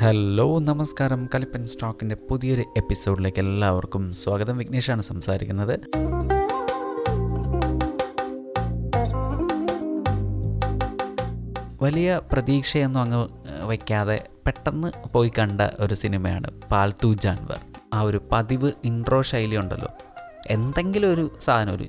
[0.00, 1.28] Hello നമസ്കാരം.
[1.34, 4.58] കലിപ്പൻ സ്റ്റോക്കിന്റെ പുതിയൊരു എപ്പിസോഡിലേക്ക് എല്ലാവർക്കും സ്വാഗതം.
[4.58, 5.80] വിഘ്നേഷാണ് സംസാരിക്കുന്നത്.
[11.82, 13.28] വലിയ പ്രതീക്ഷയൊന്നും അങ്ങ്
[13.64, 17.60] വയ്ക്കാതെ പെട്ടെന്ന് പോയി കണ്ട ഒരു സിനിമയാണ് പാൽത്തു ജാൻവർ.
[17.94, 19.88] ആ ഒരു പതിവ് ഇൻട്രോ ശൈലി ഉണ്ടല്ലോ
[20.50, 21.84] എന്തെങ്കിലും ഒരു സാധനം ഒരു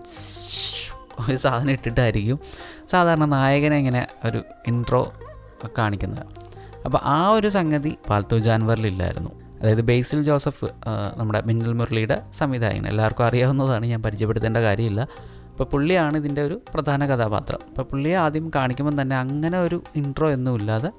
[1.29, 2.39] ഒരു സാധനം ഇട്ടിട്ടായിരിക്കും
[2.91, 5.13] സാധാരണ നായകനെ ഇങ്ങനെ ഒരു ഇൻട്രോ
[5.77, 6.48] കാണിക്കുന്നത്.
[6.85, 9.31] അപ്പോൾ ആ ഒരു സംഗതി പാൽത്തു ജാൻവറിലില്ലായിരുന്നു.
[9.61, 10.67] അതായത് ബേസിൽ ജോസഫ്
[11.17, 12.87] നമ്മുടെ മിന്നൽ മുരളിയുടെ സംവിധായകൻ.
[12.87, 15.01] എല്ലാവർക്കും അറിയാവുന്നതാണ് ഞാൻ പരിചയപ്പെടുത്തേണ്ട കാര്യമില്ല.
[15.51, 17.59] അപ്പോൾ പുള്ളിയാണ് ഇതിന്റെ ഒരു പ്രധാന കഥാപാത്രം.
[17.69, 20.91] അപ്പോൾ പുള്ളിയെ ആദ്യം കാണിക്കുമ്പോൾ തന്നെ അങ്ങനെ ഒരു ഇൻട്രോ ഒന്നും ഇല്ലാതെ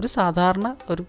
[0.00, 1.04] ഒരു സാധാരണ ഒരു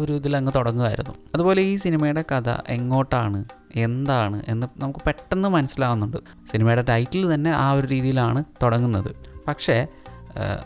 [0.00, 1.14] ഒരു ഇതിലങ്ങ് തുടങ്ങുമായിരുന്നു.
[1.34, 3.44] അതുപോലെ ഈ സിനിമയുടെ കഥ എങ്ങോട്ടാണ്
[3.76, 6.16] എന്താണ് എന്ന് നമുക്ക് പെട്ടെന്ന് മനസ്സിലാവുന്നുണ്ട്.
[6.52, 9.10] സിനിമയുടെ ടൈറ്റിൽ തന്നെ ആ ഒരു രീതിയിലാണ് തുടങ്ങുന്നത്.
[9.48, 9.86] പക്ഷേ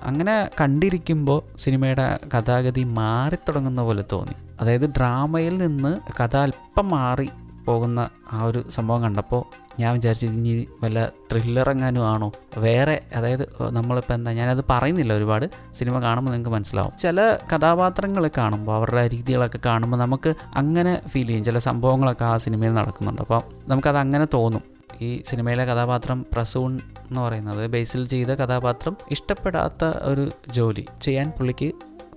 [0.02, 4.34] അങ്ങനെ കണ്ടിരിക്കുമ്പോൾ സിനിമയുടെ കഥാഗതി മാറിത്തുടങ്ങുന്ന പോലെ തോന്നി.
[4.60, 7.30] അതായത് ഡ്രാമയിൽ നിന്ന് കഥ അല്പം മാറി
[7.66, 9.44] പോകുന്ന ആ ഒരു സംഭവം കണ്ടപ്പോൾ
[9.80, 12.32] ഞാൻ വിചാരിച്ചു ഇനി വല്ല ത്രില്ലർ എങ്ങാനും ആണോ?
[12.58, 15.50] വേറെ അതായത് നമ്മളിപ്പോൾ എന്താ ഞാനത് പറയുന്നില്ല ഒരുപാട്.
[15.74, 16.92] സിനിമ കാണുമ്പോൾ നിങ്ങൾക്ക് മനസ്സിലാവും.
[16.98, 21.44] ചില കഥാപാത്രങ്ങൾ കാണുമ്പോൾ അവരുടെ രീതികളൊക്കെ കാണുമ്പോൾ നമുക്ക് അങ്ങനെ ഫീൽ ചെയ്യും.
[21.44, 23.22] ചില സംഭവങ്ങളൊക്കെ ആ സിനിമയിൽ നടക്കുന്നുണ്ട്.
[23.22, 24.71] അപ്പോൾ നമുക്കത് അങ്ങനെ തോന്നും.
[25.00, 31.72] ഈ സിനിമയിലെ കഥാപാത്രം പ്രസൂൺ എന്ന് പറയുന്നത് ബേസിൽ ചെയ്ത കഥാപാത്രം ഇഷ്ടപ്പെടാത്ത ഒരു ജോലി ചെയ്യാൻ പുള്ളിക്ക്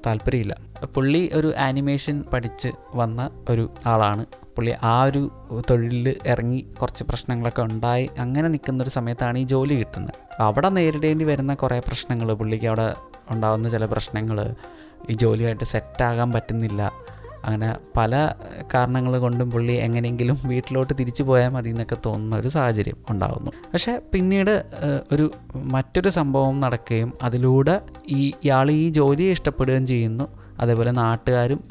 [0.06, 0.56] താല്പര്യമില്ല.
[0.96, 4.26] പുള്ളി ഒരു ആനിമേഷൻ പഠിച്ച് വന്ന ഒരു ആളാണ്.
[4.56, 5.32] പുള്ളി ആ ഒരു
[5.70, 8.10] തൊഴിലിൽ ഇറങ്ങി കുറച്ച് പ്രശ്നങ്ങളൊക്കെ ഉണ്ടായി.
[8.20, 10.42] അങ്ങനെ നിൽക്കുന്ന ഒരു സമയത്താണ് ഈ ജോലി കിട്ടുന്നത്.
[10.42, 12.94] അവിടെ നേരിടേണ്ടി വരുന്ന കുറേ പ്രശ്നങ്ങൾ പുള്ളിക്ക് അവിടെ
[13.30, 14.56] ഉണ്ടാകുന്ന ചില പ്രശ്നങ്ങൾ
[15.10, 16.92] ഈ ജോലിയായിട്ട് സെറ്റാകാൻ പറ്റുന്നില്ല.
[17.46, 18.34] അങ്ങനെ പല
[18.74, 24.66] കാരണങ്ങൾ കൊണ്ടും പുള്ളി എങ്ങനെയെങ്കിലും വീട്ടിലോട്ട് തിരിച്ചു പോയാൽ മതി എന്നൊക്കെ തോന്നുന്ന ഒരു സാഹചര്യം ഉണ്ടാകുന്നു പക്ഷേ പിന്നീട്
[25.12, 30.26] ഒരു മറ്റൊരു സംഭവം നടക്കുകയും അതിലൂടെ ഈ ഇയാൾ ഈ ജോലിയെ ഇഷ്ടപ്പെടുകയും ചെയ്യുന്നു.
[30.60, 31.62] അതേപോലെ നാട്ടുകാരും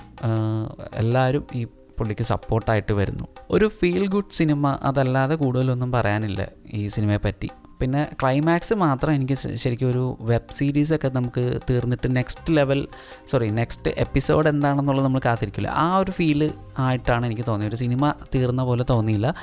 [0.95, 1.65] എല്ലാവരും ഈ
[1.99, 3.25] പുള്ളിക്ക് സപ്പോർട്ടായിട്ട് വരുന്നു.
[3.51, 9.91] ഒരു ഫീൽ ഗുഡ് സിനിമ അതല്ലാതെ കൂടുതലൊന്നും പറയാനില്ല ഈ സിനിമയെ പറ്റി പിന്നെ ക്ലൈമാക്സ് മാത്രം എനിക്ക് ശരിക്കും
[9.91, 12.89] ഒരു വെബ് സീരീസൊക്കെ നമുക്ക് തീർന്നിട്ട് next level
[13.27, 15.69] sorry next episode എന്താണെന്നുള്ളത് നമ്മൾ കാത്തിരിക്കില്ല.
[15.69, 17.71] ആ ഒരു ഫീൽ ആയിട്ടാണ് എനിക്ക് തോന്നിയത്.
[17.71, 19.35] ഒരു സിനിമ തീർന്ന പോലെ തോന്നിയില്ല.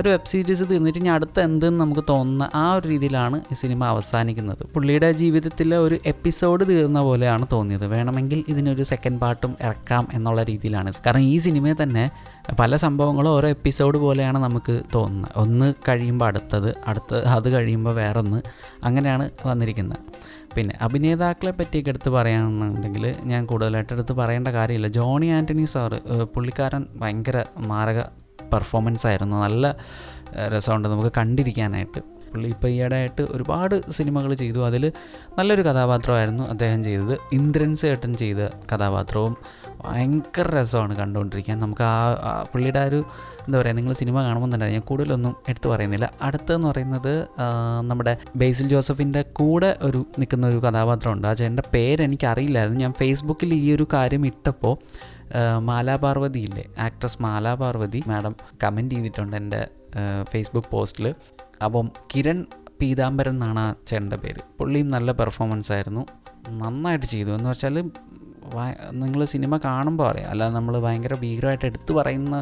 [0.00, 4.62] ഒരു വെബ് സീരീസ് തീർന്നിട്ട് ഇനി അടുത്ത എന്തെന്ന് നമുക്ക് തോന്നുന്ന ആ ഒരു രീതിയിലാണ് ഈ സിനിമ അവസാനിക്കുന്നത്.
[4.74, 7.86] പുള്ളിയുടെ ജീവിതത്തിലെ ഒരു എപ്പിസോഡ് തീർന്ന പോലെയാണ് തോന്നിയത്.
[7.86, 10.92] വേണമെങ്കിൽ ഇതിനൊരു സെക്കൻഡ് പാർട്ടും ഇറക്കാം എന്നുള്ള രീതിയിലാണ്.
[11.06, 12.10] കാരണം ഈ സിനിമയെ തന്നെ
[12.60, 15.32] പല സംഭവങ്ങളും ഓരോ എപ്പിസോഡ് പോലെയാണ് നമുക്ക് തോന്നുന്നത്.
[15.36, 18.42] ഒന്ന് കഴിയുമ്പോൾ അടുത്തത് അടുത്ത് അത് കഴിയുമ്പോൾ വേറൊന്ന്
[18.84, 19.98] അങ്ങനെയാണ് വന്നിരിക്കുന്നത്.
[20.56, 24.88] പിന്നെ അഭിനേതാക്കളെ പറ്റിയൊക്കെ എടുത്ത് പറയുകയാണെന്നുണ്ടെങ്കിൽ ഞാൻ കൂടുതലായിട്ട് എടുത്ത് പറയേണ്ട കാര്യമില്ല.
[24.88, 25.98] ജോണി ആന്റണി സാറ്
[26.34, 28.00] പുള്ളിക്കാരൻ ഭയങ്കര മാരക
[28.52, 29.36] പെർഫോമൻസ് ആയിരുന്നു.
[29.36, 29.74] നല്ല
[30.54, 32.00] രസമുണ്ട് നമുക്ക് കണ്ടിരിക്കാനായിട്ട്.
[32.30, 34.60] പുള്ളി ഇപ്പോൾ ഈയിടെയായിട്ട് ഒരുപാട് സിനിമകൾ ചെയ്തു.
[34.66, 34.84] അതിൽ
[35.38, 37.14] നല്ലൊരു കഥാപാത്രമായിരുന്നു അദ്ദേഹം ചെയ്തത്.
[37.32, 38.40] ഇന്ദ്രൻ സേട്ടൻ ചെയ്ത
[38.72, 39.34] കഥാപാത്രവും
[39.84, 41.56] ഭയങ്കര രസമാണ് കണ്ടുകൊണ്ടിരിക്കാൻ.
[41.60, 43.00] നമുക്ക് ആ പുള്ളിയുടെ ആ ഒരു
[43.46, 46.06] എന്താ പറയുക നിങ്ങൾ സിനിമ കാണുമ്പോൾ ഞാൻ കൂടുതലൊന്നും എടുത്തു പറയുന്നില്ല.
[46.22, 47.12] അടുത്തെന്ന് പറയുന്നത്
[47.90, 51.26] നമ്മുടെ ബേസിൽ ജോസഫിന്റെ കൂടെ ഒരു നിൽക്കുന്ന ഒരു കഥാപാത്രമുണ്ട്.
[51.28, 52.80] ആ ചേട്ടന്റെ പേരെനിക്കറിയില്ലായിരുന്നു.
[52.80, 54.74] ഞാൻ ഫേസ്ബുക്കിൽ ഈ ഒരു കാര്യം ഇട്ടപ്പോൾ
[55.68, 56.64] മാലാപാർവതി ഇല്ലേ?
[56.78, 59.60] ആക്ട്രസ് മാലാപാർവതി മാഡം കമന്റ് ചെയ്തിട്ടുണ്ട് എന്റെ
[60.32, 61.06] ഫേസ്ബുക്ക് പോസ്റ്റിൽ
[61.64, 62.46] അപ്പം കിരൺ
[62.80, 64.40] പീതാംബരൻ എന്നാണ് ആ ചേട്ടന്റെ പേര്.
[64.58, 66.02] പുള്ളിയും നല്ല പെർഫോമൻസ് ആയിരുന്നു.
[66.62, 67.30] നന്നായിട്ട് ചെയ്തു.
[67.30, 67.76] എന്ന് വെച്ചാൽ
[69.02, 70.30] നിങ്ങൾ സിനിമ കാണുമ്പോൾ അറിയാം.
[70.30, 72.34] അല്ലാതെ നമ്മൾ ഭയങ്കര ഭീകരമായിട്ട് എടുത്തു പറയുന്ന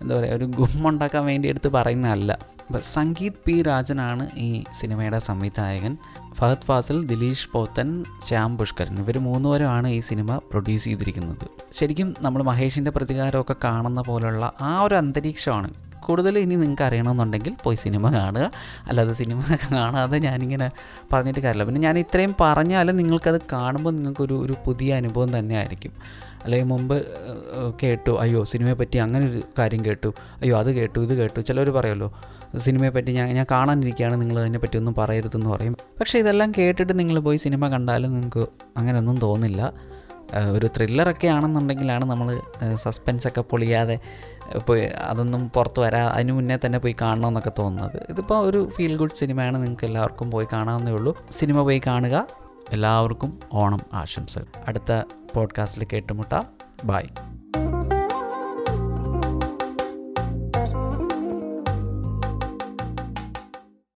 [0.00, 2.38] എന്താ പറയുക ഒരു ഗുമ്മുണ്ടാക്കാൻ വേണ്ടി എടുത്ത് പറയുന്നതല്ല.
[2.70, 5.96] അപ്പം സംഗീത് പി രാജനാണ് ഈ സിനിമയുടെ സംവിധായകൻ.
[6.34, 11.46] ഫഹദ് ഫാസിൽ ദിലീഷ് പോത്തൻ ശ്യാം പുഷ്കരൻ ഇവർ മൂന്നുപേരുമാണ് ഈ സിനിമ പ്രൊഡ്യൂസ് ചെയ്തിരിക്കുന്നത്.
[11.72, 15.70] ശരിക്കും നമ്മൾ മഹേഷിന്റെ പ്രതികാരമൊക്കെ കാണുന്ന പോലുള്ള ആ ഒരു അന്തരീക്ഷമാണ്.
[16.00, 18.50] കൂടുതൽ ഇനി നിങ്ങൾക്ക് അറിയണമെന്നുണ്ടെങ്കിൽ പോയി സിനിമ കാണുക.
[18.86, 19.40] അല്ലാതെ സിനിമ
[19.72, 20.70] കാണാതെ ഞാനിങ്ങനെ
[21.12, 21.64] പറഞ്ഞിട്ട് കാര്യമില്ല.
[21.64, 25.92] പിന്നെ ഞാൻ ഇത്രയും പറഞ്ഞാലും നിങ്ങൾക്കത് കാണുമ്പോൾ നിങ്ങൾക്കൊരു ഒരു പുതിയ അനുഭവം തന്നെ ആയിരിക്കും
[26.44, 27.06] അല്ലെങ്കിൽ മുമ്പ്
[27.82, 30.10] കേട്ടു അയ്യോ സിനിമയെ പറ്റി അങ്ങനെ ഒരു കാര്യം കേട്ടു.
[30.40, 31.40] അയ്യോ അത് കേട്ടു ഇത് കേട്ടു.
[31.40, 32.08] ചിലർ പറയുമല്ലോ
[32.58, 34.20] സിനിമയെ പറ്റി ഞാൻ ഞാൻ കാണാനിരിക്കുകയാണ്.
[34.20, 35.76] നിങ്ങൾ അതിനെ പറ്റി ഒന്നും പറയരുതെന്ന് പറയും.
[36.00, 38.46] പക്ഷേ ഇതെല്ലാം കേട്ടിട്ട് നിങ്ങൾ പോയി സിനിമ കണ്ടാലും നിങ്ങൾക്ക്
[38.76, 39.72] അങ്ങനെയൊന്നും തോന്നില്ല.
[40.52, 42.40] ഒരു ത്രില്ലറൊക്കെ ആണെന്നുണ്ടെങ്കിലാണ് നമ്മൾ
[42.74, 43.98] സസ്പെൻസൊക്കെ പൊളിയാതെ
[44.66, 48.06] പോയി അതൊന്നും പുറത്ത് വരാ അതിന് മുന്നേ തന്നെ പോയി കാണണമെന്നൊക്കെ തോന്നുന്നത്.
[48.08, 49.62] ഇതിപ്പോൾ ഒരു ഫീൽ ഗുഡ് സിനിമയാണ്.
[49.62, 51.26] നിങ്ങൾക്ക് എല്ലാവർക്കും പോയി കാണാവുന്നേ ഉള്ളൂ.
[51.30, 52.26] സിനിമ പോയി കാണുക.
[52.72, 54.44] എല്ലാവർക്കും ഓണം ആശംസകൾ.
[54.68, 55.02] അടുത്ത
[55.34, 56.46] പോഡ്കാസ്റ്റിൽ കേട്ടുമുട്ടാം.
[56.84, 57.29] ബായ്